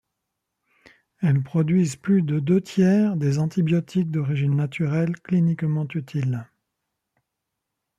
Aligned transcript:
Elles 1.21 1.43
produisent 1.43 1.95
plus 1.95 2.23
de 2.23 2.39
deux 2.39 2.59
tiers 2.59 3.15
des 3.17 3.37
antibiotiques 3.37 4.09
d'origine 4.09 4.55
naturelle 4.55 5.11
cliniquement 5.21 5.85
utiles. 5.93 6.49